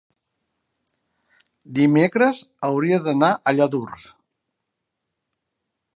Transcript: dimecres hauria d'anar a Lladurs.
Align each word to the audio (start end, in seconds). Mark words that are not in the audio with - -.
dimecres 1.81 2.41
hauria 2.69 2.99
d'anar 3.09 3.29
a 3.35 3.55
Lladurs. 3.59 4.09